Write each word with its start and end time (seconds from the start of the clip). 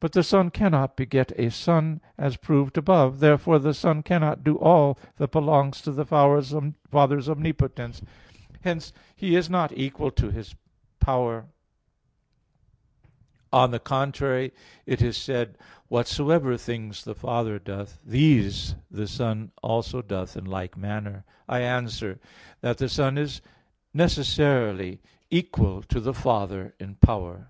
But 0.00 0.12
the 0.12 0.22
Son 0.22 0.50
cannot 0.50 0.96
beget 0.98 1.32
a 1.38 1.50
Son, 1.50 2.02
as 2.18 2.36
proved 2.36 2.76
above 2.76 3.12
(Q. 3.12 3.16
41, 3.16 3.16
A. 3.16 3.16
6). 3.16 3.20
Therefore 3.22 3.58
the 3.58 3.72
Son 3.74 4.02
cannot 4.02 4.44
do 4.44 4.56
all 4.58 4.98
that 5.16 5.30
belongs 5.32 5.80
to 5.80 5.90
the 5.90 6.04
Father's 6.04 6.52
omnipotence; 7.30 8.00
and 8.00 8.58
hence 8.60 8.92
He 9.16 9.34
is 9.34 9.48
not 9.48 9.72
equal 9.74 10.10
to 10.10 10.28
Him 10.30 10.44
power. 11.00 11.46
On 13.50 13.70
the 13.70 13.78
contrary, 13.78 14.52
It 14.84 15.00
is 15.00 15.16
said 15.16 15.54
(John 15.54 15.58
5:19): 15.84 15.84
"Whatsoever 15.88 16.56
things 16.58 17.04
the 17.04 17.14
Father 17.14 17.58
doth, 17.58 17.98
these 18.04 18.74
the 18.90 19.06
Son 19.06 19.52
also 19.62 20.02
doth 20.02 20.36
in 20.36 20.44
like 20.44 20.76
manner." 20.76 21.24
I 21.48 21.60
answer 21.60 22.20
that, 22.60 22.76
The 22.76 22.90
Son 22.90 23.16
is 23.16 23.40
necessarily 23.94 25.00
equal 25.30 25.80
to 25.84 25.98
the 25.98 26.12
Father 26.12 26.74
in 26.78 26.96
power. 26.96 27.40